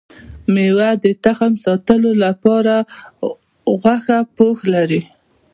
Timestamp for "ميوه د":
0.53-1.05